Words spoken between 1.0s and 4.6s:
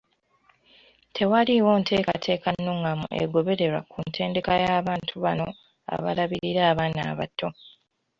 Tewaliiwo nteekateeka nnungamu egobererwa ku ntendeka